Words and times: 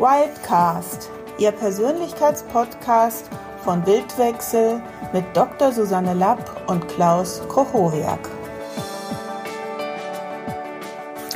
Wildcast, 0.00 1.10
Ihr 1.38 1.52
Persönlichkeitspodcast 1.52 3.28
von 3.62 3.84
Bildwechsel 3.84 4.80
mit 5.12 5.26
Dr. 5.34 5.72
Susanne 5.72 6.14
Lapp 6.14 6.70
und 6.70 6.88
Klaus 6.88 7.42
Kochoriak. 7.48 8.30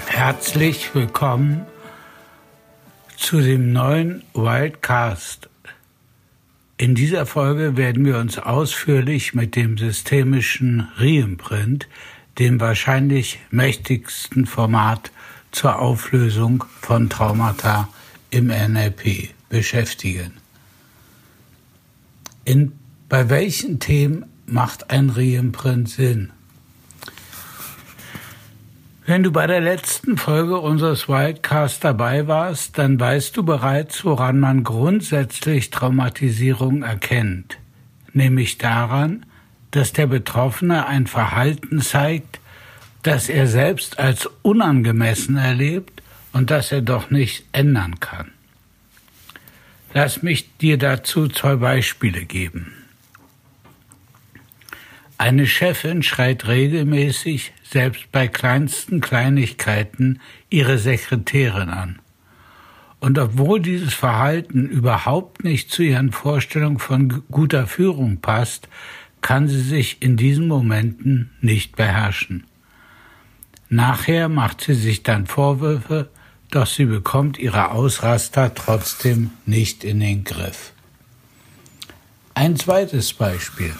Herzlich 0.06 0.95
willkommen 0.95 1.67
zu 3.19 3.42
dem 3.42 3.74
neuen 3.74 4.22
Wildcast. 4.33 5.51
In 6.78 6.94
dieser 6.94 7.26
Folge 7.26 7.76
werden 7.76 8.06
wir 8.06 8.17
uns 8.17 8.38
ausführlich 8.38 9.35
mit 9.35 9.56
dem 9.56 9.76
systemischen 9.76 10.88
Reimprint, 10.96 11.87
dem 12.38 12.58
wahrscheinlich 12.62 13.40
mächtigsten 13.51 14.46
Format 14.46 15.10
zur 15.53 15.81
Auflösung 15.81 16.65
von 16.80 17.10
Traumata 17.10 17.91
im 18.34 18.48
NLP 18.48 19.29
beschäftigen. 19.48 20.33
In, 22.45 22.73
bei 23.09 23.30
welchen 23.30 23.79
Themen 23.79 24.27
macht 24.45 24.91
ein 24.91 25.09
Reimprint 25.11 25.88
Sinn? 25.88 26.30
Wenn 29.06 29.23
du 29.23 29.30
bei 29.30 29.47
der 29.47 29.61
letzten 29.61 30.16
Folge 30.16 30.59
unseres 30.59 31.09
Wildcast 31.09 31.84
dabei 31.84 32.27
warst, 32.27 32.77
dann 32.77 32.98
weißt 32.98 33.37
du 33.37 33.45
bereits, 33.45 34.05
woran 34.05 34.41
man 34.41 34.64
grundsätzlich 34.64 35.70
Traumatisierung 35.70 36.83
erkennt, 36.83 37.59
nämlich 38.14 38.59
daran, 38.59 39.27
dass 39.70 39.92
der 39.92 40.09
Betroffene 40.09 40.87
ein 40.87 41.06
Verhalten 41.06 41.80
zeigt, 41.80 42.41
das 43.05 43.28
er 43.28 43.47
selbst 43.47 44.01
als 44.01 44.28
unangemessen 44.42 45.37
erlebt 45.37 46.03
und 46.34 46.51
das 46.51 46.73
er 46.73 46.83
doch 46.83 47.11
nicht 47.11 47.47
ändern 47.52 48.01
kann. 48.01 48.33
Lass 49.95 50.23
mich 50.23 50.59
dir 50.59 50.77
dazu 50.77 51.28
zwei 51.28 51.56
Beispiele 51.56 52.25
geben. 52.25 52.75
Eine 55.17 55.47
Chefin 55.47 56.03
schreit 56.03 56.48
regelmäßig, 56.48 57.53
selbst 57.62 58.11
bei 58.11 58.27
kleinsten 58.27 59.00
Kleinigkeiten, 59.00 60.20
ihre 60.50 60.78
Sekretärin 60.78 61.70
an. 61.70 62.00
Und 62.98 63.19
obwohl 63.19 63.61
dieses 63.61 63.94
Verhalten 63.94 64.69
überhaupt 64.69 65.44
nicht 65.44 65.70
zu 65.70 65.83
ihren 65.83 66.11
Vorstellungen 66.11 66.81
von 66.81 67.22
guter 67.31 67.69
Führung 67.69 68.20
passt, 68.20 68.69
kann 69.20 69.47
sie 69.47 69.61
sich 69.61 70.03
in 70.03 70.16
diesen 70.16 70.48
Momenten 70.48 71.31
nicht 71.41 71.77
beherrschen. 71.77 72.44
Nachher 73.69 74.28
macht 74.28 74.62
sie 74.62 74.75
sich 74.75 75.05
dann 75.05 75.27
Vorwürfe, 75.27 76.11
doch 76.50 76.67
sie 76.67 76.84
bekommt 76.84 77.39
ihre 77.39 77.70
Ausraster 77.70 78.55
trotzdem 78.55 79.31
nicht 79.47 79.84
in 79.84 80.00
den 80.00 80.25
Griff. 80.25 80.73
Ein 82.34 82.56
zweites 82.56 83.12
Beispiel. 83.12 83.75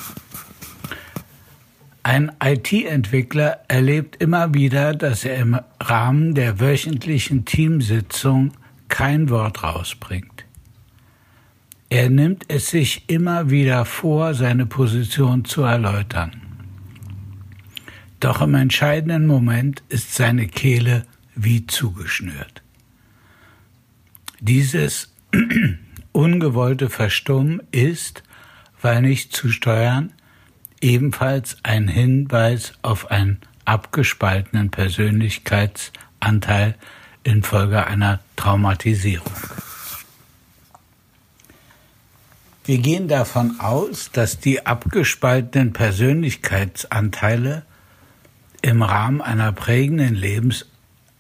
Ein 2.03 2.33
IT-Entwickler 2.43 3.61
erlebt 3.67 4.17
immer 4.23 4.53
wieder, 4.53 4.95
dass 4.95 5.25
er 5.25 5.37
im 5.37 5.59
Rahmen 5.81 6.35
der 6.35 6.61
wöchentlichen 6.61 7.45
Teamsitzung 7.45 8.53
kein 8.89 9.31
Wort 9.31 9.63
rausbringt. 9.63 10.45
Er 11.89 12.11
nimmt 12.11 12.45
es 12.49 12.69
sich 12.69 13.05
immer 13.09 13.51
wieder 13.51 13.85
vor, 13.85 14.35
seine 14.35 14.67
Position 14.67 15.45
zu 15.45 15.63
erläutern. 15.63 16.43
Doch 18.21 18.43
im 18.43 18.55
entscheidenden 18.55 19.27
Moment 19.27 19.83
ist 19.89 20.15
seine 20.15 20.47
Kehle 20.47 21.07
wie 21.35 21.67
zugeschnürt. 21.67 22.63
Dieses 24.41 25.13
ungewollte 26.13 26.91
Verstummen 26.91 27.63
ist, 27.71 28.23
weil 28.81 29.03
nicht 29.03 29.35
zu 29.35 29.49
steuern, 29.49 30.13
ebenfalls 30.81 31.57
ein 31.63 31.89
Hinweis 31.89 32.75
auf 32.83 33.11
einen 33.11 33.39
abgespaltenen 33.65 34.71
Persönlichkeitsanteil 34.71 36.75
infolge 37.23 37.87
einer 37.87 38.21
Traumatisierung. 38.37 39.33
Wir 42.67 42.79
gehen 42.79 43.09
davon 43.09 43.61
aus, 43.61 44.11
dass 44.11 44.41
die 44.41 44.65
abgespaltenen 44.65 45.73
Persönlichkeitsanteile 45.73 47.65
im 48.63 48.83
Rahmen 48.83 49.21
einer 49.21 49.53
prägenden 49.53 50.15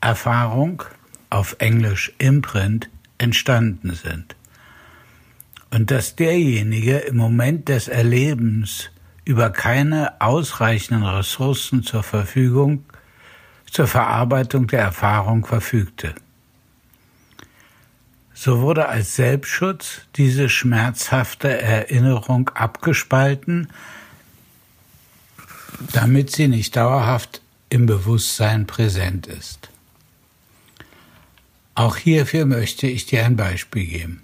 Lebenserfahrung, 0.04 0.82
auf 1.30 1.56
Englisch 1.60 2.12
Imprint, 2.18 2.90
entstanden 3.16 3.94
sind. 3.94 4.36
Und 5.70 5.90
dass 5.90 6.14
derjenige 6.14 6.98
im 6.98 7.16
Moment 7.16 7.68
des 7.70 7.88
Erlebens 7.88 8.90
über 9.24 9.48
keine 9.48 10.20
ausreichenden 10.20 11.04
Ressourcen 11.04 11.82
zur 11.82 12.02
Verfügung 12.02 12.84
zur 13.70 13.86
Verarbeitung 13.86 14.66
der 14.66 14.80
Erfahrung 14.80 15.46
verfügte. 15.46 16.14
So 18.34 18.60
wurde 18.60 18.88
als 18.88 19.16
Selbstschutz 19.16 20.02
diese 20.16 20.48
schmerzhafte 20.48 21.60
Erinnerung 21.60 22.50
abgespalten, 22.50 23.68
damit 25.92 26.30
sie 26.30 26.46
nicht 26.48 26.76
dauerhaft 26.76 27.40
im 27.70 27.86
Bewusstsein 27.86 28.66
präsent 28.66 29.26
ist. 29.26 29.70
Auch 31.74 31.96
hierfür 31.96 32.46
möchte 32.46 32.86
ich 32.86 33.06
dir 33.06 33.24
ein 33.24 33.36
Beispiel 33.36 33.86
geben. 33.86 34.22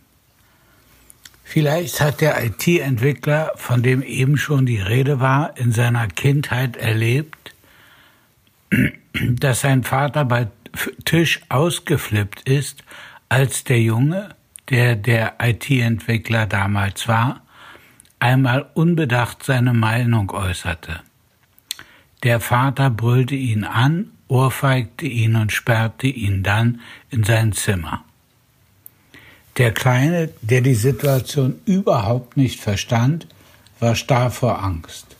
Vielleicht 1.43 2.01
hat 2.01 2.21
der 2.21 2.45
IT-Entwickler, 2.45 3.53
von 3.57 3.83
dem 3.83 4.03
eben 4.03 4.37
schon 4.37 4.67
die 4.67 4.81
Rede 4.81 5.19
war, 5.19 5.57
in 5.57 5.73
seiner 5.73 6.07
Kindheit 6.07 6.77
erlebt, 6.77 7.55
dass 9.13 9.63
sein 9.63 9.83
Vater 9.83 10.25
bei 10.25 10.47
Tisch 11.05 11.41
ausgeflippt 11.49 12.49
ist, 12.49 12.85
als 13.29 13.65
der 13.65 13.81
Junge, 13.81 14.37
der 14.69 14.95
der 14.95 15.35
IT-Entwickler 15.41 16.47
damals 16.47 17.09
war, 17.09 17.43
einmal 18.21 18.71
unbedacht 18.75 19.43
seine 19.43 19.73
Meinung 19.73 20.31
äußerte. 20.31 21.01
Der 22.23 22.39
Vater 22.39 22.91
brüllte 22.91 23.35
ihn 23.35 23.65
an, 23.65 24.13
ohrfeigte 24.31 25.07
ihn 25.07 25.37
und 25.37 25.53
sperrte 25.53 26.07
ihn 26.07 26.43
dann 26.43 26.81
in 27.11 27.25
sein 27.25 27.53
Zimmer. 27.53 28.05
Der 29.57 29.73
Kleine, 29.73 30.31
der 30.41 30.61
die 30.61 30.75
Situation 30.75 31.61
überhaupt 31.67 32.37
nicht 32.37 32.61
verstand, 32.61 33.27
war 33.81 33.97
starr 33.97 34.31
vor 34.31 34.63
Angst. 34.63 35.17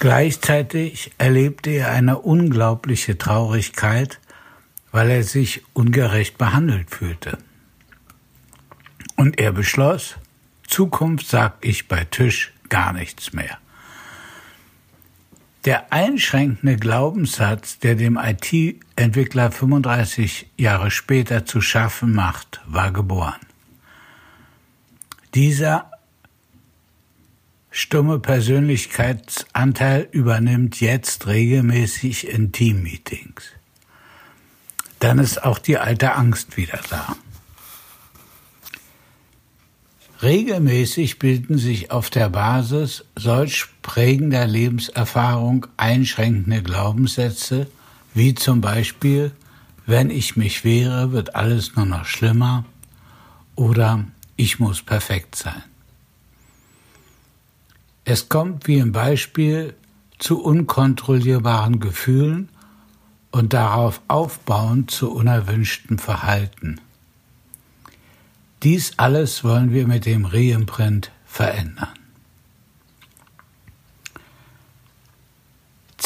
Gleichzeitig 0.00 1.12
erlebte 1.18 1.70
er 1.70 1.90
eine 1.90 2.18
unglaubliche 2.18 3.16
Traurigkeit, 3.16 4.20
weil 4.92 5.10
er 5.10 5.24
sich 5.24 5.62
ungerecht 5.72 6.38
behandelt 6.38 6.90
fühlte. 6.90 7.38
Und 9.16 9.40
er 9.40 9.52
beschloss, 9.52 10.16
Zukunft 10.66 11.26
sag 11.26 11.56
ich 11.62 11.88
bei 11.88 12.04
Tisch 12.04 12.52
gar 12.68 12.92
nichts 12.92 13.32
mehr. 13.32 13.58
Der 15.64 15.92
einschränkende 15.92 16.76
Glaubenssatz, 16.76 17.78
der 17.78 17.96
dem 17.96 18.16
IT-Entwickler 18.16 19.50
35 19.50 20.50
Jahre 20.56 20.90
später 20.90 21.44
zu 21.44 21.60
schaffen 21.60 22.12
macht, 22.12 22.60
war 22.66 22.92
geboren. 22.92 23.40
Dieser 25.34 25.90
stumme 27.70 28.18
Persönlichkeitsanteil 28.18 30.08
übernimmt 30.12 30.80
jetzt 30.80 31.26
regelmäßig 31.26 32.28
in 32.28 32.52
Teammeetings. 32.52 33.44
Dann 35.00 35.18
ist 35.18 35.42
auch 35.44 35.58
die 35.58 35.78
alte 35.78 36.14
Angst 36.14 36.56
wieder 36.56 36.80
da. 36.88 37.16
Regelmäßig 40.22 41.18
bilden 41.18 41.58
sich 41.58 41.90
auf 41.92 42.10
der 42.10 42.28
Basis 42.28 43.04
solch 43.14 43.66
prägender 43.88 44.46
Lebenserfahrung 44.46 45.66
einschränkende 45.78 46.62
Glaubenssätze, 46.62 47.68
wie 48.12 48.34
zum 48.34 48.60
Beispiel, 48.60 49.32
wenn 49.86 50.10
ich 50.10 50.36
mich 50.36 50.62
wehre, 50.62 51.12
wird 51.12 51.34
alles 51.34 51.74
nur 51.74 51.86
noch 51.86 52.04
schlimmer 52.04 52.66
oder 53.54 54.04
ich 54.36 54.58
muss 54.58 54.82
perfekt 54.82 55.36
sein. 55.36 55.62
Es 58.04 58.28
kommt 58.28 58.68
wie 58.68 58.76
im 58.76 58.92
Beispiel 58.92 59.74
zu 60.18 60.42
unkontrollierbaren 60.42 61.80
Gefühlen 61.80 62.50
und 63.30 63.54
darauf 63.54 64.02
aufbauend 64.06 64.90
zu 64.90 65.10
unerwünschtem 65.10 65.98
Verhalten. 65.98 66.78
Dies 68.62 68.92
alles 68.98 69.44
wollen 69.44 69.72
wir 69.72 69.86
mit 69.86 70.04
dem 70.04 70.26
Reimprint 70.26 71.10
verändern. 71.24 71.97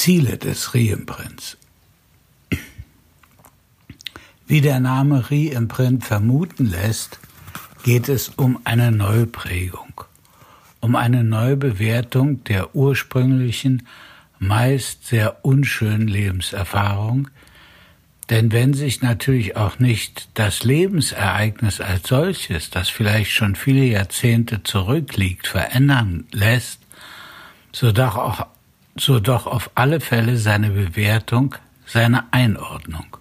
Ziele 0.02 0.37
des 0.37 0.75
Reimprints. 0.75 1.56
Wie 4.49 4.60
der 4.60 4.81
Name 4.81 5.31
Reimprint 5.31 6.04
vermuten 6.04 6.69
lässt, 6.69 7.20
geht 7.84 8.08
es 8.08 8.31
um 8.31 8.58
eine 8.64 8.90
Neuprägung, 8.90 10.00
um 10.81 10.96
eine 10.96 11.22
Neubewertung 11.22 12.43
der 12.43 12.75
ursprünglichen, 12.75 13.87
meist 14.40 15.06
sehr 15.06 15.44
unschönen 15.44 16.08
Lebenserfahrung, 16.08 17.28
denn 18.28 18.50
wenn 18.50 18.75
sich 18.75 19.02
natürlich 19.02 19.56
auch 19.56 19.78
nicht 19.78 20.31
das 20.34 20.64
Lebensereignis 20.64 21.81
als 21.81 22.08
solches, 22.08 22.70
das 22.70 22.88
vielleicht 22.88 23.31
schon 23.31 23.55
viele 23.55 23.84
Jahrzehnte 23.84 24.64
zurückliegt, 24.64 25.46
verändern 25.46 26.26
lässt, 26.32 26.81
so 27.70 27.93
doch, 27.93 28.16
auch, 28.16 28.48
so 28.96 29.20
doch 29.20 29.46
auf 29.46 29.70
alle 29.74 30.00
Fälle 30.00 30.36
seine 30.36 30.70
Bewertung, 30.70 31.54
seine 31.86 32.32
Einordnung. 32.32 33.16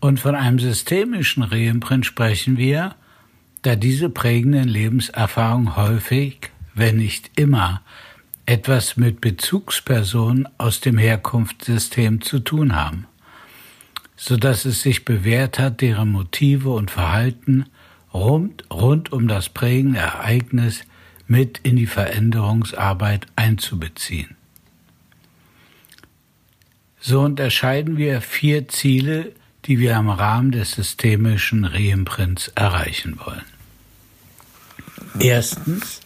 Und 0.00 0.20
von 0.20 0.34
einem 0.34 0.58
systemischen 0.58 1.42
Reimprint 1.42 2.06
sprechen 2.06 2.58
wir, 2.58 2.94
da 3.62 3.74
diese 3.74 4.08
prägenden 4.08 4.68
Lebenserfahrungen 4.68 5.76
häufig, 5.76 6.50
wenn 6.74 6.98
nicht 6.98 7.30
immer, 7.36 7.82
etwas 8.44 8.96
mit 8.96 9.20
Bezugspersonen 9.20 10.46
aus 10.58 10.80
dem 10.80 10.98
Herkunftssystem 10.98 12.20
zu 12.20 12.38
tun 12.38 12.76
haben, 12.76 13.06
so 14.14 14.36
dass 14.36 14.64
es 14.64 14.82
sich 14.82 15.04
bewährt 15.04 15.58
hat, 15.58 15.80
deren 15.80 16.12
Motive 16.12 16.70
und 16.70 16.92
Verhalten 16.92 17.66
rund, 18.14 18.64
rund 18.70 19.12
um 19.12 19.26
das 19.26 19.48
prägende 19.48 19.98
Ereignis 19.98 20.84
mit 21.26 21.58
in 21.62 21.76
die 21.76 21.86
Veränderungsarbeit 21.86 23.26
einzubeziehen. 23.36 24.36
So 27.00 27.20
unterscheiden 27.20 27.96
wir 27.96 28.20
vier 28.20 28.68
Ziele, 28.68 29.32
die 29.64 29.78
wir 29.78 29.96
im 29.96 30.08
Rahmen 30.08 30.52
des 30.52 30.72
systemischen 30.72 31.64
Reimprints 31.64 32.48
erreichen 32.54 33.18
wollen. 33.24 33.44
Erstens 35.18 36.00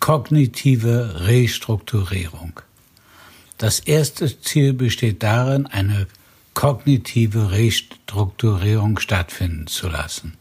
kognitive 0.00 1.26
Restrukturierung. 1.26 2.60
Das 3.58 3.80
erste 3.80 4.40
Ziel 4.40 4.72
besteht 4.72 5.22
darin, 5.22 5.66
eine 5.66 6.06
kognitive 6.54 7.52
Restrukturierung 7.52 8.98
stattfinden 8.98 9.66
zu 9.66 9.88
lassen. 9.88 10.36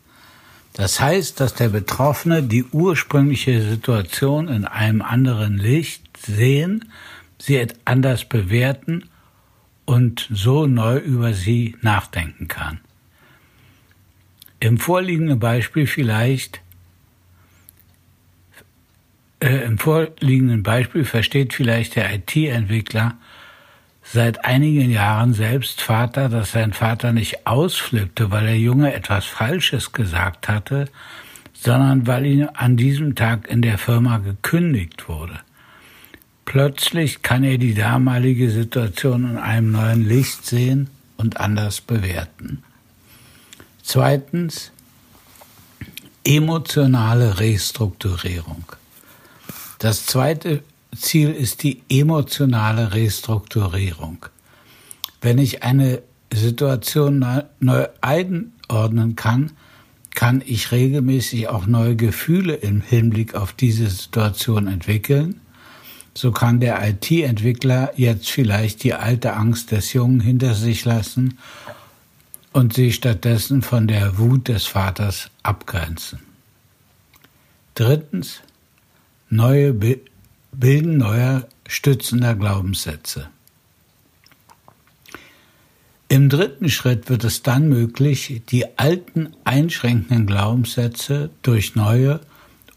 Das 0.80 1.02
heißt, 1.02 1.42
dass 1.42 1.56
der 1.56 1.68
Betroffene 1.68 2.42
die 2.42 2.64
ursprüngliche 2.64 3.62
Situation 3.62 4.48
in 4.48 4.64
einem 4.64 5.02
anderen 5.02 5.58
Licht 5.58 6.16
sehen, 6.16 6.90
sie 7.38 7.68
anders 7.84 8.24
bewerten 8.24 9.10
und 9.84 10.30
so 10.32 10.68
neu 10.68 10.96
über 10.96 11.34
sie 11.34 11.76
nachdenken 11.82 12.48
kann. 12.48 12.80
Im 14.62 14.78
vorliegenden 14.78 15.38
Beispiel 15.38 15.86
vielleicht 15.86 16.62
äh, 19.42 19.66
Im 19.66 19.80
vorliegenden 19.80 20.64
Beispiel 20.64 21.04
versteht 21.04 21.52
vielleicht 21.52 21.98
der 21.98 22.14
IT-Entwickler 22.14 23.18
seit 24.12 24.44
einigen 24.44 24.90
Jahren 24.90 25.34
selbst 25.34 25.82
Vater, 25.82 26.30
dass 26.30 26.54
sein 26.54 26.74
Vater 26.74 27.12
nicht 27.14 27.46
ausflippte, 27.46 28.32
weil 28.32 28.46
der 28.46 28.58
Junge 28.58 28.94
etwas 28.94 29.26
Falsches 29.26 29.92
gesagt 29.92 30.48
hatte, 30.48 30.86
sondern 31.54 32.08
weil 32.08 32.26
ihm 32.26 32.50
an 32.54 32.76
diesem 32.76 33.16
Tag 33.16 33.48
in 33.48 33.62
der 33.62 33.78
Firma 33.78 34.18
gekündigt 34.18 35.08
wurde. 35.08 35.40
Plötzlich 36.46 37.22
kann 37.22 37.44
er 37.44 37.60
die 37.60 37.76
damalige 37.76 38.50
Situation 38.50 39.30
in 39.30 39.38
einem 39.38 39.72
neuen 39.72 40.08
Licht 40.08 40.46
sehen 40.46 40.90
und 41.18 41.40
anders 41.40 41.82
bewerten. 41.82 42.64
Zweitens, 43.84 44.72
emotionale 46.24 47.40
Restrukturierung. 47.40 48.64
Das 49.78 50.08
zweite 50.08 50.64
Ziel 50.96 51.32
ist 51.32 51.64
die 51.64 51.82
emotionale 51.90 52.94
Restrukturierung. 52.94 54.26
Wenn 55.22 55.38
ich 55.38 55.64
eine 55.64 56.02
Situation 56.34 57.26
neu 57.60 57.88
einordnen 58.02 59.16
kann, 59.16 59.52
kann 60.16 60.44
ich 60.46 60.72
regelmäßig 60.72 61.48
auch 61.48 61.66
neue 61.66 61.96
Gefühle 61.96 62.56
im 62.56 62.82
Hinblick 62.82 63.36
auf 63.36 63.54
diese 63.54 63.90
Situation 63.90 64.68
entwickeln 64.68 65.42
so 66.20 66.34
kann 66.34 66.60
der 66.60 66.86
IT-Entwickler 66.86 67.94
jetzt 67.96 68.30
vielleicht 68.30 68.84
die 68.84 68.94
alte 68.94 69.34
Angst 69.34 69.72
des 69.72 69.94
Jungen 69.94 70.20
hinter 70.20 70.54
sich 70.54 70.84
lassen 70.84 71.38
und 72.52 72.74
sich 72.74 72.96
stattdessen 72.96 73.62
von 73.62 73.88
der 73.88 74.18
Wut 74.18 74.50
des 74.50 74.66
Vaters 74.66 75.30
abgrenzen. 75.44 76.20
Drittens, 77.74 78.42
neue 79.30 79.74
Bilden 80.52 80.98
neuer 80.98 81.48
stützender 81.68 82.36
Glaubenssätze. 82.36 83.30
Im 86.08 86.28
dritten 86.28 86.70
Schritt 86.70 87.10
wird 87.10 87.24
es 87.24 87.44
dann 87.44 87.70
möglich, 87.70 88.42
die 88.50 88.78
alten 88.78 89.30
einschränkenden 89.44 90.26
Glaubenssätze 90.26 91.30
durch 91.44 91.76
neue 91.76 92.20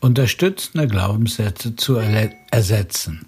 unterstützende 0.00 0.86
Glaubenssätze 0.86 1.74
zu 1.76 1.96
ersetzen. 1.96 3.24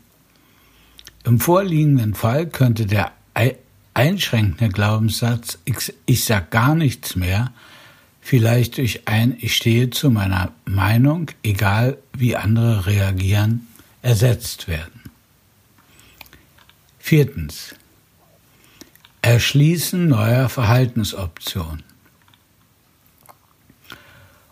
Im 1.25 1.41
vorliegenden 1.41 2.13
Fall 2.15 2.47
könnte 2.47 2.85
der 2.85 3.13
einschränkende 3.95 4.73
Glaubenssatz 4.73 5.59
ich, 5.65 6.25
sag 6.25 6.51
gar 6.51 6.75
nichts 6.75 7.17
mehr 7.17 7.53
vielleicht 8.21 8.79
durch 8.79 9.07
ein 9.07 9.37
Ich 9.39 9.55
stehe 9.57 9.91
zu 9.91 10.11
meiner 10.11 10.53
Meinung, 10.65 11.31
egal 11.43 11.99
wie 12.17 12.37
andere 12.37 12.87
reagieren, 12.87 13.69
ersetzt 14.05 14.69
werden. 14.69 15.01
Viertens. 16.99 17.75
Erschließen 19.23 20.07
neuer 20.07 20.51
Verhaltensoptionen. 20.51 21.83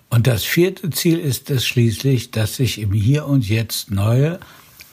Und 0.09 0.27
das 0.27 0.45
vierte 0.45 0.89
Ziel 0.89 1.19
ist 1.19 1.51
es 1.51 1.67
schließlich, 1.67 2.31
dass 2.31 2.57
sich 2.57 2.79
im 2.79 2.95
Hier 2.95 3.27
und 3.27 3.47
Jetzt 3.47 3.91
neue, 3.91 4.41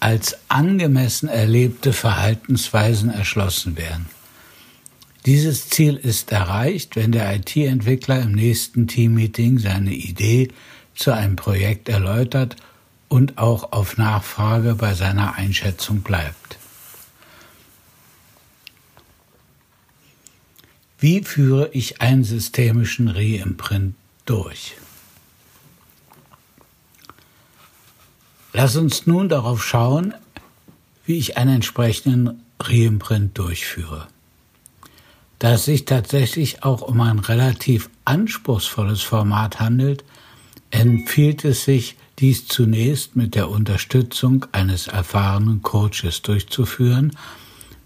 als 0.01 0.37
angemessen 0.49 1.29
erlebte 1.29 1.93
Verhaltensweisen 1.93 3.09
erschlossen 3.09 3.77
werden. 3.77 4.07
Dieses 5.25 5.69
Ziel 5.69 5.95
ist 5.95 6.33
erreicht, 6.33 6.97
wenn 6.97 7.13
der 7.13 7.33
IT-Entwickler 7.33 8.21
im 8.21 8.33
nächsten 8.33 8.87
Teammeeting 8.87 9.59
seine 9.59 9.93
Idee 9.93 10.49
zu 10.95 11.11
einem 11.13 11.37
Projekt 11.37 11.87
erläutert 11.87 12.57
und 13.09 13.37
auch 13.37 13.73
auf 13.73 13.97
Nachfrage 13.97 14.75
bei 14.75 14.93
seiner 14.93 15.35
Einschätzung 15.35 16.01
bleibt. 16.01 16.57
Wie 20.99 21.23
führe 21.23 21.69
ich 21.73 22.01
einen 22.01 22.23
systemischen 22.23 23.07
Reimprint 23.07 23.95
durch? 24.25 24.75
Lass 28.53 28.75
uns 28.75 29.07
nun 29.07 29.29
darauf 29.29 29.63
schauen, 29.65 30.13
wie 31.05 31.17
ich 31.17 31.37
einen 31.37 31.55
entsprechenden 31.55 32.43
Reimprint 32.59 33.37
durchführe. 33.37 34.07
Da 35.39 35.53
es 35.53 35.65
sich 35.65 35.85
tatsächlich 35.85 36.63
auch 36.63 36.81
um 36.81 36.99
ein 36.99 37.19
relativ 37.19 37.89
anspruchsvolles 38.03 39.01
Format 39.01 39.61
handelt, 39.61 40.03
empfiehlt 40.69 41.45
es 41.45 41.63
sich, 41.63 41.95
dies 42.19 42.47
zunächst 42.47 43.15
mit 43.15 43.35
der 43.35 43.49
Unterstützung 43.49 44.45
eines 44.51 44.87
erfahrenen 44.87 45.61
Coaches 45.61 46.21
durchzuführen, 46.21 47.15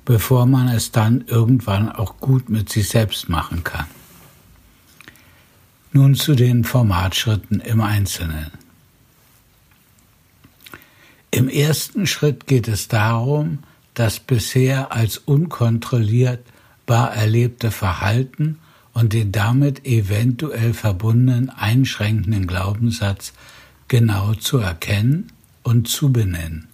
bevor 0.05 0.45
man 0.45 0.67
es 0.67 0.91
dann 0.91 1.23
irgendwann 1.27 1.91
auch 1.91 2.17
gut 2.17 2.49
mit 2.49 2.69
sich 2.69 2.89
selbst 2.89 3.29
machen 3.29 3.63
kann. 3.63 3.85
Nun 5.91 6.15
zu 6.15 6.33
den 6.33 6.63
Formatschritten 6.63 7.59
im 7.59 7.81
Einzelnen. 7.81 8.51
Im 11.29 11.47
ersten 11.47 12.07
Schritt 12.07 12.47
geht 12.47 12.67
es 12.67 12.87
darum, 12.87 13.59
das 13.93 14.19
bisher 14.19 14.91
als 14.91 15.19
unkontrollierbar 15.19 17.13
erlebte 17.13 17.69
Verhalten 17.71 18.59
und 18.93 19.13
den 19.13 19.31
damit 19.31 19.85
eventuell 19.85 20.73
verbundenen 20.73 21.49
einschränkenden 21.49 22.47
Glaubenssatz 22.47 23.33
genau 23.93 24.33
zu 24.33 24.57
erkennen 24.57 25.31
und 25.61 25.87
zu 25.87 26.11
benennen. 26.11 26.67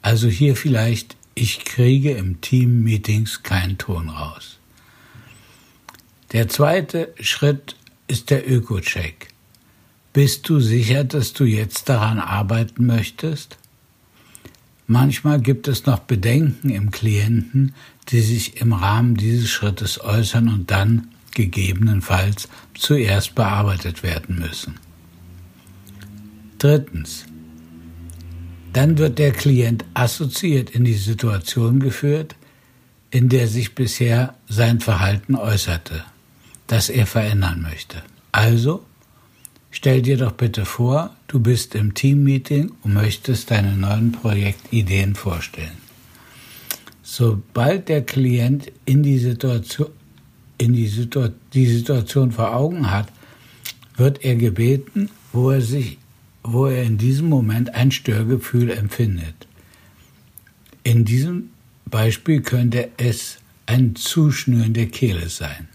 Also 0.00 0.26
hier 0.26 0.56
vielleicht, 0.56 1.14
ich 1.34 1.66
kriege 1.66 2.12
im 2.12 2.40
Team 2.40 2.82
Meetings 2.82 3.42
keinen 3.42 3.76
Ton 3.76 4.08
raus. 4.08 4.56
Der 6.32 6.48
zweite 6.48 7.12
Schritt 7.20 7.76
ist 8.06 8.30
der 8.30 8.50
Öko-Check. 8.50 9.28
Bist 10.14 10.48
du 10.48 10.58
sicher, 10.58 11.04
dass 11.04 11.34
du 11.34 11.44
jetzt 11.44 11.90
daran 11.90 12.18
arbeiten 12.18 12.86
möchtest? 12.86 13.58
Manchmal 14.86 15.42
gibt 15.42 15.68
es 15.68 15.84
noch 15.84 15.98
Bedenken 15.98 16.70
im 16.70 16.90
Klienten, 16.90 17.74
die 18.08 18.22
sich 18.22 18.62
im 18.62 18.72
Rahmen 18.72 19.14
dieses 19.14 19.50
Schrittes 19.50 20.02
äußern 20.02 20.48
und 20.48 20.70
dann 20.70 21.08
gegebenenfalls 21.34 22.48
zuerst 22.72 23.34
bearbeitet 23.34 24.02
werden 24.02 24.38
müssen. 24.38 24.85
Drittens. 26.58 27.26
Dann 28.72 28.98
wird 28.98 29.18
der 29.18 29.32
Klient 29.32 29.84
assoziiert 29.94 30.70
in 30.70 30.84
die 30.84 30.94
Situation 30.94 31.80
geführt, 31.80 32.36
in 33.10 33.28
der 33.28 33.48
sich 33.48 33.74
bisher 33.74 34.34
sein 34.48 34.80
Verhalten 34.80 35.36
äußerte, 35.36 36.04
das 36.66 36.88
er 36.88 37.06
verändern 37.06 37.62
möchte. 37.62 38.02
Also, 38.32 38.84
stell 39.70 40.02
dir 40.02 40.18
doch 40.18 40.32
bitte 40.32 40.64
vor, 40.64 41.16
du 41.28 41.40
bist 41.40 41.74
im 41.74 41.94
Teammeeting 41.94 42.72
und 42.82 42.92
möchtest 42.92 43.50
deine 43.50 43.76
neuen 43.76 44.12
Projektideen 44.12 45.14
vorstellen. 45.14 45.78
Sobald 47.02 47.88
der 47.88 48.02
Klient 48.04 48.72
in 48.84 49.02
die 49.02 49.18
Situation, 49.18 49.88
in 50.58 50.72
die, 50.72 50.88
Situ 50.88 51.28
die 51.54 51.66
Situation 51.66 52.32
vor 52.32 52.54
Augen 52.54 52.90
hat, 52.90 53.08
wird 53.96 54.24
er 54.24 54.36
gebeten, 54.36 55.10
wo 55.32 55.50
er 55.50 55.62
sich, 55.62 55.98
wo 56.46 56.66
er 56.66 56.82
in 56.82 56.98
diesem 56.98 57.28
Moment 57.28 57.74
ein 57.74 57.90
Störgefühl 57.90 58.70
empfindet. 58.70 59.46
In 60.82 61.04
diesem 61.04 61.50
Beispiel 61.86 62.40
könnte 62.42 62.90
es 62.96 63.38
ein 63.66 63.96
Zuschnüren 63.96 64.72
der 64.72 64.86
Kehle 64.86 65.28
sein. 65.28 65.68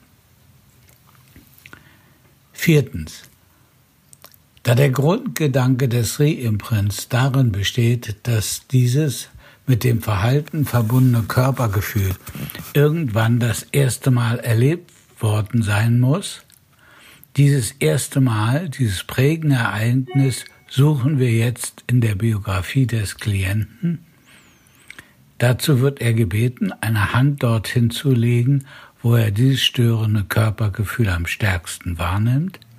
Viertens. 2.54 3.24
Da 4.64 4.76
der 4.76 4.92
Grundgedanke 4.92 5.90
des 5.90 6.20
Reimprints 6.20 7.10
darin 7.10 7.52
besteht, 7.52 8.16
dass 8.24 8.68
dieses 8.68 9.30
mit 9.66 9.84
dem 9.84 10.02
Verhalten 10.02 10.66
verbundene 10.66 11.24
Körpergefühl 11.24 12.12
irgendwann 12.74 13.40
das 13.40 13.64
erste 13.72 14.12
Mal 14.12 14.40
erlebt 14.40 14.92
worden 15.20 15.64
sein 15.64 16.00
muss, 16.00 16.44
dieses 17.38 17.72
erste 17.80 18.22
Mal, 18.22 18.70
dieses 18.70 19.04
prägende 19.04 19.56
Ereignis 19.56 20.46
suchen 20.72 21.20
wir 21.20 21.32
jetzt 21.32 21.84
in 21.86 22.02
der 22.02 22.16
Biografie 22.16 22.88
des 22.88 23.18
Klienten. 23.18 24.00
Dazu 25.38 25.82
wird 25.82 26.02
er 26.02 26.14
gebeten, 26.14 26.72
eine 26.82 27.14
Hand 27.14 27.44
dorthin 27.44 27.92
zu 27.92 28.12
legen, 28.12 28.66
wo 29.04 29.16
er 29.16 29.30
dieses 29.30 29.62
störende 29.62 30.24
Körpergefühl 30.24 31.10
am 31.10 31.28
stärksten 31.28 32.00
wahrnimmt– 32.00 32.60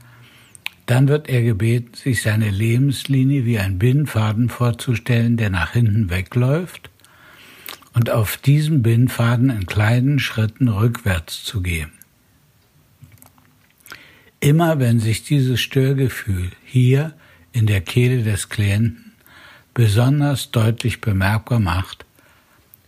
dann 0.86 1.08
wird 1.08 1.28
er 1.28 1.42
gebeten, 1.42 1.94
sich 1.94 2.22
seine 2.22 2.50
Lebenslinie 2.50 3.44
wie 3.44 3.58
ein 3.58 3.78
Bindfaden 3.78 4.48
vorzustellen, 4.48 5.36
der 5.36 5.50
nach 5.50 5.72
hinten 5.72 6.10
wegläuft 6.10 6.90
und 7.94 8.10
auf 8.10 8.36
diesem 8.36 8.82
Bindfaden 8.82 9.50
in 9.50 9.66
kleinen 9.66 10.18
Schritten 10.18 10.68
rückwärts 10.68 11.44
zu 11.44 11.62
gehen. 11.62 11.92
Immer 14.40 14.80
wenn 14.80 14.98
sich 14.98 15.22
dieses 15.22 15.60
Störgefühl 15.60 16.50
hier 16.64 17.14
in 17.52 17.66
der 17.66 17.80
Kehle 17.80 18.22
des 18.22 18.48
Klienten 18.48 19.12
besonders 19.74 20.50
deutlich 20.50 21.00
bemerkbar 21.00 21.60
macht, 21.60 22.04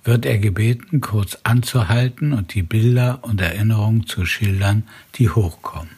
wird 0.04 0.26
er 0.26 0.38
gebeten, 0.38 1.00
kurz 1.00 1.38
anzuhalten 1.44 2.32
und 2.32 2.54
die 2.54 2.62
Bilder 2.62 3.20
und 3.22 3.40
Erinnerungen 3.40 4.06
zu 4.06 4.26
schildern, 4.26 4.84
die 5.14 5.30
hochkommen. 5.30 5.90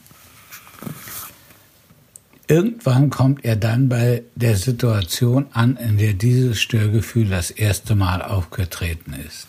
Irgendwann 2.48 3.10
kommt 3.10 3.44
er 3.44 3.56
dann 3.56 3.88
bei 3.88 4.22
der 4.36 4.56
Situation 4.56 5.46
an, 5.50 5.76
in 5.76 5.98
der 5.98 6.12
dieses 6.12 6.60
Störgefühl 6.60 7.28
das 7.28 7.50
erste 7.50 7.96
Mal 7.96 8.22
aufgetreten 8.22 9.14
ist. 9.14 9.48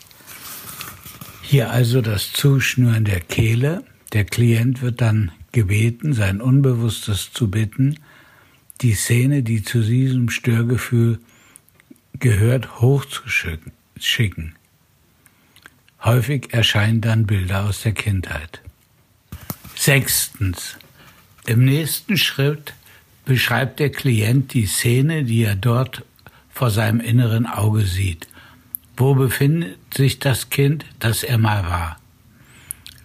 Hier 1.42 1.70
also 1.70 2.02
das 2.02 2.32
Zuschnüren 2.32 3.04
der 3.04 3.20
Kehle. 3.20 3.84
Der 4.12 4.24
Klient 4.24 4.82
wird 4.82 5.00
dann 5.00 5.30
gebeten, 5.52 6.12
sein 6.12 6.40
Unbewusstes 6.40 7.32
zu 7.32 7.48
bitten, 7.48 8.00
die 8.80 8.94
Szene, 8.94 9.42
die 9.42 9.62
zu 9.62 9.82
diesem 9.82 10.30
Störgefühl 10.30 11.18
gehört, 12.18 12.80
hochzuschicken. 12.80 14.54
Häufig 16.02 16.52
erscheinen 16.52 17.00
dann 17.00 17.26
Bilder 17.26 17.64
aus 17.64 17.82
der 17.82 17.92
Kindheit. 17.92 18.62
Sechstens. 19.74 20.76
Im 21.46 21.64
nächsten 21.64 22.16
Schritt 22.16 22.74
beschreibt 23.24 23.80
der 23.80 23.90
Klient 23.90 24.54
die 24.54 24.66
Szene, 24.66 25.24
die 25.24 25.42
er 25.42 25.56
dort 25.56 26.04
vor 26.50 26.70
seinem 26.70 27.00
inneren 27.00 27.46
Auge 27.46 27.84
sieht. 27.84 28.26
Wo 28.96 29.14
befindet 29.14 29.78
sich 29.94 30.18
das 30.18 30.50
Kind, 30.50 30.84
das 30.98 31.22
er 31.22 31.38
mal 31.38 31.64
war? 31.64 32.00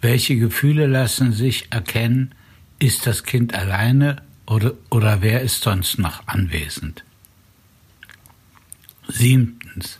Welche 0.02 0.38
Gefühle 0.38 0.88
lassen 0.88 1.32
sich 1.32 1.72
erkennen? 1.72 2.34
Ist 2.80 3.06
das 3.08 3.24
Kind 3.24 3.54
alleine 3.54 4.22
oder, 4.46 4.74
oder 4.90 5.22
wer 5.22 5.42
ist 5.42 5.62
sonst 5.62 6.00
noch 6.00 6.28
anwesend? 6.28 7.04
Siebtens. 9.08 10.00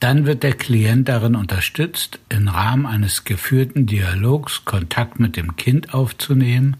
Dann 0.00 0.26
wird 0.26 0.44
der 0.44 0.54
Klient 0.54 1.08
darin 1.08 1.34
unterstützt, 1.34 2.20
im 2.28 2.46
Rahmen 2.46 2.86
eines 2.86 3.24
geführten 3.24 3.86
Dialogs 3.86 4.64
Kontakt 4.64 5.18
mit 5.18 5.36
dem 5.36 5.56
Kind 5.56 5.92
aufzunehmen. 5.92 6.76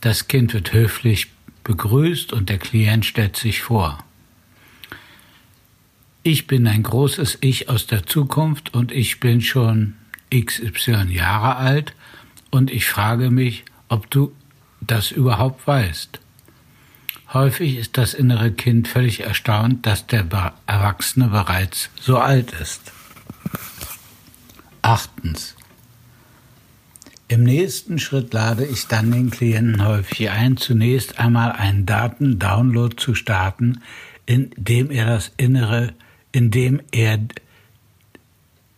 Das 0.00 0.26
Kind 0.26 0.52
wird 0.52 0.72
höflich 0.72 1.28
begrüßt 1.62 2.32
und 2.32 2.48
der 2.48 2.58
Klient 2.58 3.06
stellt 3.06 3.36
sich 3.36 3.62
vor. 3.62 4.02
Ich 6.22 6.46
bin 6.46 6.66
ein 6.66 6.82
großes 6.82 7.38
Ich 7.40 7.68
aus 7.68 7.86
der 7.86 8.04
Zukunft 8.04 8.74
und 8.74 8.90
ich 8.92 9.20
bin 9.20 9.40
schon 9.40 9.94
XY 10.34 11.06
Jahre 11.08 11.56
alt 11.56 11.94
und 12.50 12.70
ich 12.70 12.86
frage 12.86 13.30
mich, 13.30 13.64
ob 13.88 14.10
du 14.10 14.32
das 14.80 15.10
überhaupt 15.10 15.66
weißt. 15.66 16.20
Häufig 17.32 17.76
ist 17.76 17.96
das 17.96 18.14
innere 18.14 18.50
Kind 18.50 18.88
völlig 18.88 19.20
erstaunt, 19.20 19.86
dass 19.86 20.06
der 20.06 20.26
Erwachsene 20.66 21.28
bereits 21.28 21.90
so 22.00 22.18
alt 22.18 22.52
ist. 22.52 22.92
Achtens. 24.82 25.54
Im 27.28 27.44
nächsten 27.44 28.00
Schritt 28.00 28.32
lade 28.32 28.66
ich 28.66 28.88
dann 28.88 29.12
den 29.12 29.30
Klienten 29.30 29.86
häufig 29.86 30.30
ein, 30.30 30.56
zunächst 30.56 31.20
einmal 31.20 31.52
einen 31.52 31.86
Datendownload 31.86 32.96
zu 32.96 33.14
starten, 33.14 33.82
in 34.26 34.50
dem 34.56 34.90
er 34.90 35.06
das 35.06 35.30
innere, 35.36 35.94
in 36.32 36.50
dem 36.50 36.82
er 36.90 37.20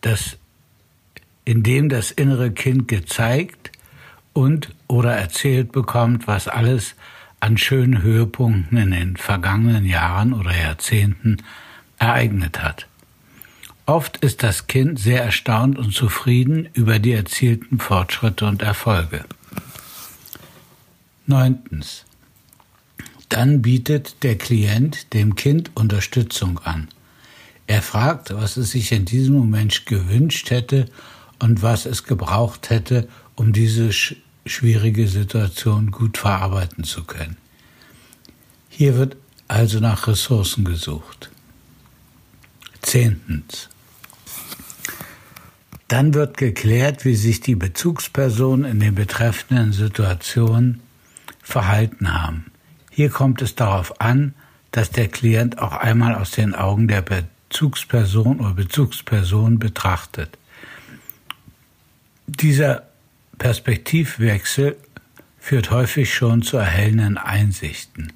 das, 0.01 0.37
in 1.45 1.63
dem 1.63 1.89
das 1.89 2.11
innere 2.11 2.51
Kind 2.51 2.87
gezeigt 2.87 3.62
und 4.33 4.69
oder 4.87 5.13
erzählt 5.13 5.71
bekommt, 5.71 6.27
was 6.27 6.47
alles 6.47 6.95
an 7.39 7.57
schönen 7.57 8.01
Höhepunkten 8.01 8.77
in 8.77 8.91
den 8.91 9.17
vergangenen 9.17 9.85
Jahren 9.85 10.33
oder 10.33 10.55
Jahrzehnten 10.55 11.37
ereignet 11.97 12.61
hat. 12.61 12.87
Oft 13.85 14.17
ist 14.17 14.43
das 14.43 14.67
Kind 14.67 14.97
sehr 14.97 15.23
erstaunt 15.23 15.77
und 15.77 15.93
zufrieden 15.93 16.69
über 16.73 16.99
die 16.99 17.11
erzielten 17.11 17.79
Fortschritte 17.79 18.45
und 18.45 18.61
Erfolge. 18.61 19.25
Neuntens. 21.25 22.05
Dann 23.27 23.61
bietet 23.61 24.23
der 24.23 24.37
Klient 24.37 25.13
dem 25.13 25.35
Kind 25.35 25.71
Unterstützung 25.75 26.59
an. 26.59 26.87
Er 27.67 27.81
fragt, 27.81 28.33
was 28.33 28.57
es 28.57 28.71
sich 28.71 28.91
in 28.91 29.05
diesem 29.05 29.35
Moment 29.35 29.85
gewünscht 29.85 30.49
hätte 30.49 30.85
und 31.39 31.61
was 31.61 31.85
es 31.85 32.03
gebraucht 32.03 32.69
hätte, 32.69 33.09
um 33.35 33.51
diese 33.51 33.91
schwierige 34.45 35.07
Situation 35.07 35.91
gut 35.91 36.17
verarbeiten 36.17 36.83
zu 36.83 37.03
können. 37.03 37.37
Hier 38.69 38.97
wird 38.97 39.15
also 39.47 39.79
nach 39.79 40.07
Ressourcen 40.07 40.65
gesucht. 40.65 41.31
Zehntens. 42.81 43.69
Dann 45.87 46.13
wird 46.13 46.37
geklärt, 46.37 47.05
wie 47.05 47.15
sich 47.15 47.39
die 47.39 47.55
Bezugspersonen 47.55 48.65
in 48.65 48.79
den 48.79 48.95
betreffenden 48.95 49.73
Situationen 49.73 50.81
verhalten 51.41 52.13
haben. 52.13 52.45
Hier 52.89 53.09
kommt 53.09 53.41
es 53.41 53.55
darauf 53.55 54.01
an, 54.01 54.33
dass 54.71 54.89
der 54.89 55.07
Klient 55.07 55.59
auch 55.59 55.73
einmal 55.73 56.15
aus 56.15 56.31
den 56.31 56.55
Augen 56.55 56.87
der 56.87 57.03
Bezugsperson 57.03 58.39
oder 58.39 58.53
Bezugsperson 58.53 59.59
betrachtet. 59.59 60.37
Dieser 62.25 62.87
Perspektivwechsel 63.37 64.77
führt 65.39 65.71
häufig 65.71 66.13
schon 66.13 66.41
zu 66.41 66.57
erhellenden 66.57 67.17
Einsichten. 67.17 68.13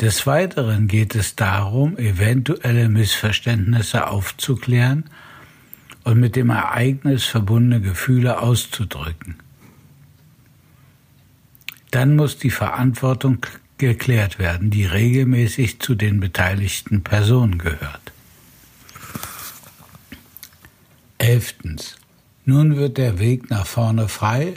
Des 0.00 0.26
Weiteren 0.26 0.88
geht 0.88 1.14
es 1.14 1.36
darum, 1.36 1.96
eventuelle 1.96 2.88
Missverständnisse 2.88 4.08
aufzuklären 4.08 5.04
und 6.04 6.18
mit 6.18 6.34
dem 6.36 6.50
Ereignis 6.50 7.24
verbundene 7.24 7.80
Gefühle 7.80 8.40
auszudrücken. 8.40 9.36
Dann 11.92 12.16
muss 12.16 12.38
die 12.38 12.50
Verantwortung 12.50 13.46
geklärt 13.78 14.38
werden, 14.38 14.70
die 14.70 14.86
regelmäßig 14.86 15.80
zu 15.80 15.94
den 15.94 16.20
beteiligten 16.20 17.04
Personen 17.04 17.58
gehört. 17.58 18.12
Elftens. 21.18 21.96
Nun 22.44 22.76
wird 22.76 22.98
der 22.98 23.18
Weg 23.18 23.50
nach 23.50 23.66
vorne 23.66 24.08
frei. 24.08 24.54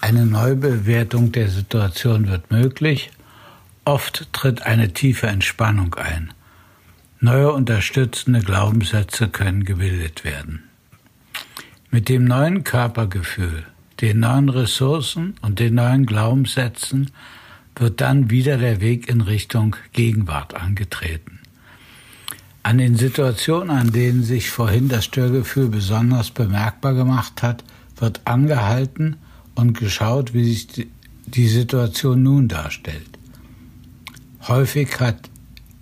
Eine 0.00 0.26
Neubewertung 0.26 1.30
der 1.30 1.48
Situation 1.48 2.28
wird 2.28 2.50
möglich. 2.50 3.10
Oft 3.84 4.32
tritt 4.32 4.62
eine 4.62 4.92
tiefe 4.92 5.28
Entspannung 5.28 5.94
ein. 5.94 6.32
Neue 7.20 7.52
unterstützende 7.52 8.40
Glaubenssätze 8.40 9.28
können 9.28 9.64
gebildet 9.64 10.24
werden. 10.24 10.64
Mit 11.92 12.08
dem 12.08 12.24
neuen 12.24 12.64
Körpergefühl, 12.64 13.64
den 14.00 14.20
neuen 14.20 14.48
Ressourcen 14.48 15.34
und 15.42 15.60
den 15.60 15.76
neuen 15.76 16.06
Glaubenssätzen 16.06 17.12
wird 17.76 18.00
dann 18.00 18.30
wieder 18.30 18.58
der 18.58 18.80
Weg 18.80 19.08
in 19.08 19.20
Richtung 19.20 19.76
Gegenwart 19.92 20.54
angetreten. 20.54 21.41
An 22.64 22.78
den 22.78 22.96
Situationen, 22.96 23.70
an 23.70 23.92
denen 23.92 24.22
sich 24.22 24.50
vorhin 24.50 24.88
das 24.88 25.04
Störgefühl 25.04 25.68
besonders 25.68 26.30
bemerkbar 26.30 26.94
gemacht 26.94 27.42
hat, 27.42 27.64
wird 27.96 28.20
angehalten 28.24 29.16
und 29.54 29.76
geschaut, 29.76 30.32
wie 30.32 30.44
sich 30.44 30.88
die 31.26 31.48
Situation 31.48 32.22
nun 32.22 32.48
darstellt. 32.48 33.18
Häufig 34.46 35.00
hat 35.00 35.30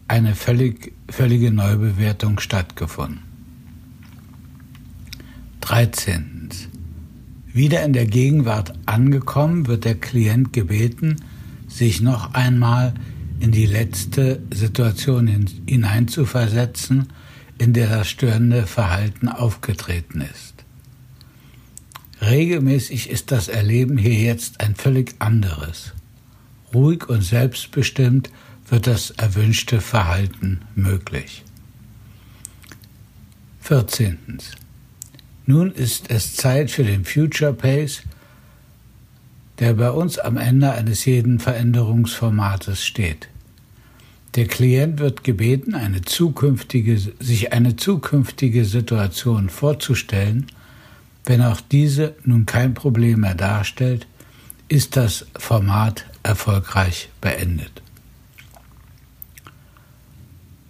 eine 0.08 0.34
völlig, 0.34 0.92
völlige 1.08 1.50
Neubewertung 1.50 2.40
stattgefunden. 2.40 3.22
13. 5.60 6.48
Wieder 7.52 7.84
in 7.84 7.92
der 7.92 8.06
Gegenwart 8.06 8.72
angekommen, 8.86 9.66
wird 9.66 9.84
der 9.84 9.96
Klient 9.96 10.52
gebeten, 10.52 11.16
sich 11.68 12.00
noch 12.00 12.34
einmal 12.34 12.94
in 13.40 13.52
die 13.52 13.66
letzte 13.66 14.42
Situation 14.52 15.26
hineinzuversetzen, 15.66 17.08
in 17.58 17.72
der 17.72 17.88
das 17.88 18.08
störende 18.08 18.66
Verhalten 18.66 19.28
aufgetreten 19.28 20.20
ist. 20.20 20.54
Regelmäßig 22.20 23.08
ist 23.08 23.30
das 23.32 23.48
Erleben 23.48 23.96
hier 23.96 24.14
jetzt 24.14 24.60
ein 24.60 24.74
völlig 24.74 25.14
anderes. 25.18 25.94
Ruhig 26.74 27.08
und 27.08 27.22
selbstbestimmt 27.22 28.30
wird 28.68 28.86
das 28.86 29.10
erwünschte 29.10 29.80
Verhalten 29.80 30.60
möglich. 30.74 31.42
14. 33.62 34.18
Nun 35.46 35.72
ist 35.72 36.10
es 36.10 36.36
Zeit 36.36 36.70
für 36.70 36.84
den 36.84 37.04
Future 37.04 37.54
Pace, 37.54 38.02
der 39.60 39.74
bei 39.74 39.90
uns 39.90 40.18
am 40.18 40.38
Ende 40.38 40.72
eines 40.72 41.04
jeden 41.04 41.38
Veränderungsformates 41.38 42.84
steht. 42.84 43.28
Der 44.34 44.46
Klient 44.46 44.98
wird 45.00 45.22
gebeten, 45.22 45.74
eine 45.74 46.02
zukünftige, 46.02 46.98
sich 46.98 47.52
eine 47.52 47.76
zukünftige 47.76 48.64
Situation 48.64 49.50
vorzustellen. 49.50 50.46
Wenn 51.26 51.42
auch 51.42 51.60
diese 51.60 52.14
nun 52.24 52.46
kein 52.46 52.74
Problem 52.74 53.20
mehr 53.20 53.34
darstellt, 53.34 54.06
ist 54.68 54.96
das 54.96 55.26
Format 55.36 56.06
erfolgreich 56.22 57.10
beendet. 57.20 57.82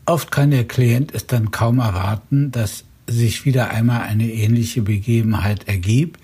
Oft 0.06 0.32
kann 0.32 0.50
der 0.50 0.66
Klient 0.66 1.14
es 1.14 1.26
dann 1.26 1.52
kaum 1.52 1.78
erwarten, 1.78 2.50
dass 2.50 2.84
sich 3.06 3.44
wieder 3.44 3.70
einmal 3.70 4.02
eine 4.02 4.32
ähnliche 4.32 4.82
Begebenheit 4.82 5.68
ergibt, 5.68 6.18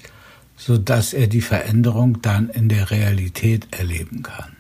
so 0.57 0.79
dass 0.79 1.13
er 1.13 1.27
die 1.27 1.43
Veränderung 1.43 2.23
dann 2.23 2.49
in 2.49 2.69
der 2.69 2.91
Realität 2.91 3.69
erleben 3.73 4.23
kann. 4.23 4.57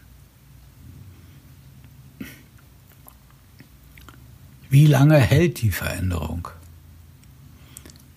Wie 4.69 4.87
lange 4.87 5.17
hält 5.17 5.63
die 5.63 5.71
Veränderung? 5.71 6.49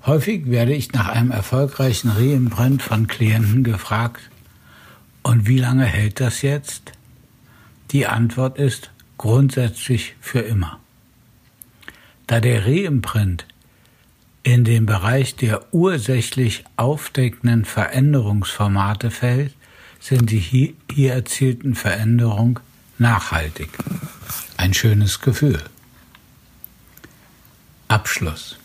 Häufig 0.05 0.49
werde 0.49 0.73
ich 0.73 0.91
nach 0.91 1.07
einem 1.07 1.31
erfolgreichen 1.31 2.09
Reimprint 2.09 2.81
von 2.81 3.07
Klienten 3.07 3.63
gefragt, 3.63 4.29
und 5.21 5.47
wie 5.47 5.57
lange 5.57 5.85
hält 5.85 6.21
das 6.21 6.41
jetzt? 6.41 6.93
Die 7.91 8.07
Antwort 8.07 8.57
ist 8.57 8.91
grundsätzlich 9.17 10.15
für 10.21 10.39
immer. 10.39 10.79
Da 12.25 12.39
der 12.39 12.65
Reimprint 12.65 13.45
in 14.43 14.63
den 14.63 14.85
Bereich 14.85 15.35
der 15.35 15.73
ursächlich 15.73 16.63
aufdeckenden 16.77 17.65
Veränderungsformate 17.65 19.11
fällt, 19.11 19.53
sind 19.99 20.31
die 20.31 20.73
hier 20.91 21.13
erzielten 21.13 21.75
Veränderungen 21.75 22.59
nachhaltig. 22.97 23.69
Ein 24.57 24.73
schönes 24.73 25.21
Gefühl. 25.21 25.61
Abschluss. 27.87 28.57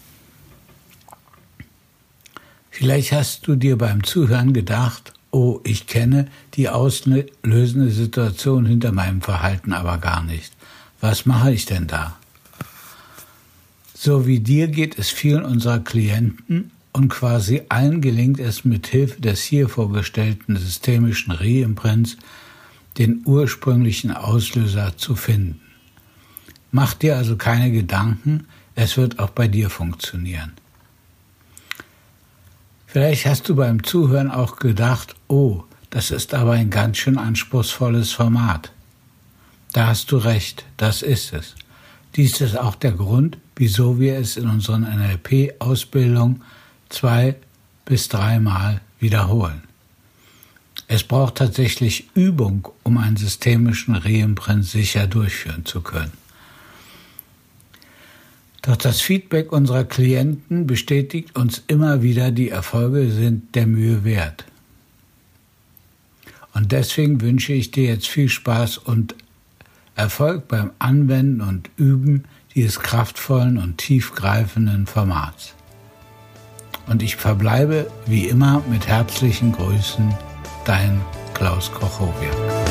Vielleicht 2.70 3.12
hast 3.12 3.46
du 3.46 3.54
dir 3.54 3.78
beim 3.78 4.04
Zuhören 4.04 4.52
gedacht, 4.52 5.12
oh, 5.30 5.60
ich 5.64 5.86
kenne 5.86 6.26
die 6.54 6.68
auslösende 6.68 7.90
Situation 7.90 8.66
hinter 8.66 8.92
meinem 8.92 9.22
Verhalten 9.22 9.72
aber 9.72 9.98
gar 9.98 10.22
nicht. 10.22 10.52
Was 11.00 11.26
mache 11.26 11.52
ich 11.52 11.66
denn 11.66 11.86
da? 11.86 12.16
So 14.04 14.26
wie 14.26 14.40
dir 14.40 14.68
geht 14.68 14.98
es 14.98 15.08
vielen 15.08 15.46
unserer 15.46 15.78
Klienten 15.78 16.72
und 16.92 17.08
quasi 17.08 17.62
allen 17.70 18.02
gelingt 18.02 18.38
es 18.38 18.62
mit 18.62 18.86
Hilfe 18.88 19.18
des 19.22 19.42
hier 19.42 19.66
vorgestellten 19.66 20.58
systemischen 20.58 21.32
Reimprints, 21.32 22.18
den 22.98 23.22
ursprünglichen 23.24 24.10
Auslöser 24.10 24.98
zu 24.98 25.16
finden. 25.16 25.58
Mach 26.70 26.92
dir 26.92 27.16
also 27.16 27.36
keine 27.36 27.72
Gedanken, 27.72 28.46
es 28.74 28.98
wird 28.98 29.20
auch 29.20 29.30
bei 29.30 29.48
dir 29.48 29.70
funktionieren. 29.70 30.52
Vielleicht 32.86 33.24
hast 33.24 33.48
du 33.48 33.56
beim 33.56 33.84
Zuhören 33.84 34.30
auch 34.30 34.56
gedacht, 34.56 35.16
oh, 35.28 35.64
das 35.88 36.10
ist 36.10 36.34
aber 36.34 36.52
ein 36.52 36.68
ganz 36.68 36.98
schön 36.98 37.16
anspruchsvolles 37.16 38.12
Format. 38.12 38.70
Da 39.72 39.86
hast 39.86 40.12
du 40.12 40.18
recht, 40.18 40.66
das 40.76 41.00
ist 41.00 41.32
es. 41.32 41.54
Dies 42.16 42.40
ist 42.40 42.56
auch 42.56 42.76
der 42.76 42.92
Grund, 42.92 43.38
wieso 43.56 43.98
wir 43.98 44.18
es 44.18 44.36
in 44.36 44.48
unseren 44.48 44.82
NLP-Ausbildungen 44.82 46.42
zwei 46.88 47.36
bis 47.84 48.08
dreimal 48.08 48.80
wiederholen. 49.00 49.62
Es 50.86 51.02
braucht 51.02 51.36
tatsächlich 51.36 52.08
Übung, 52.14 52.68
um 52.82 52.98
einen 52.98 53.16
systemischen 53.16 53.96
Reimprint 53.96 54.64
sicher 54.64 55.06
durchführen 55.06 55.64
zu 55.64 55.80
können. 55.80 56.12
Doch 58.62 58.76
das 58.76 59.00
Feedback 59.00 59.52
unserer 59.52 59.84
Klienten 59.84 60.66
bestätigt 60.66 61.36
uns 61.36 61.62
immer 61.66 62.02
wieder, 62.02 62.30
die 62.30 62.48
Erfolge 62.48 63.10
sind 63.10 63.54
der 63.54 63.66
Mühe 63.66 64.04
wert. 64.04 64.44
Und 66.54 66.72
deswegen 66.72 67.20
wünsche 67.20 67.52
ich 67.52 67.72
dir 67.72 67.84
jetzt 67.84 68.08
viel 68.08 68.28
Spaß 68.28 68.78
und 68.78 69.14
Erfolg 69.94 70.48
beim 70.48 70.72
Anwenden 70.78 71.40
und 71.40 71.70
Üben 71.76 72.24
dieses 72.54 72.80
kraftvollen 72.80 73.58
und 73.58 73.78
tiefgreifenden 73.78 74.86
Formats. 74.86 75.54
Und 76.86 77.02
ich 77.02 77.16
verbleibe 77.16 77.90
wie 78.06 78.26
immer 78.26 78.62
mit 78.68 78.86
herzlichen 78.86 79.52
Grüßen, 79.52 80.14
dein 80.64 81.00
Klaus 81.34 81.72
Kochowiak. 81.72 82.63